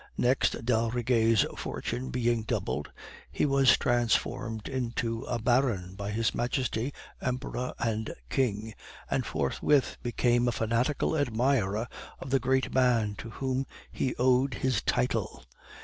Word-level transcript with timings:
Next, 0.17 0.65
d'Aldrigger's 0.65 1.43
fortune 1.55 2.09
being 2.09 2.41
doubled, 2.41 2.91
he 3.31 3.45
was 3.45 3.77
transformed 3.77 4.67
into 4.67 5.21
a 5.25 5.37
Baron 5.37 5.93
by 5.93 6.09
His 6.09 6.33
Majesty, 6.33 6.91
Emperor 7.21 7.75
and 7.77 8.11
King, 8.27 8.73
and 9.11 9.27
forthwith 9.27 9.97
became 10.01 10.47
a 10.47 10.51
fanatical 10.51 11.15
admirer 11.15 11.87
of 12.19 12.31
the 12.31 12.39
great 12.39 12.73
man 12.73 13.13
to 13.19 13.29
whom 13.29 13.67
he 13.91 14.15
owed 14.15 14.55
his 14.55 14.81
title. 14.81 15.45